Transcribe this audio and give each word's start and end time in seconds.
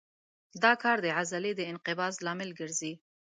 دا 0.63 0.73
کار 0.83 0.97
د 1.01 1.07
عضلې 1.17 1.51
د 1.55 1.61
انقباض 1.71 2.13
لامل 2.25 2.49
ګرځي. 2.59 2.93